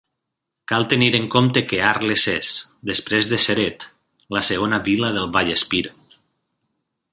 [0.71, 2.49] Cal tenir en compte que Arles és,
[2.93, 3.87] després de Ceret,
[4.39, 5.85] la segona vila del Vallespir.